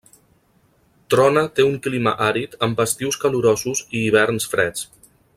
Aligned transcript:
Trona 1.13 1.43
té 1.59 1.65
un 1.71 1.75
clima 1.87 2.13
àrid 2.29 2.57
amb 2.67 2.81
estius 2.87 3.19
calorosos 3.25 3.83
i 3.99 4.05
hiverns 4.07 4.49
freds. 4.55 4.87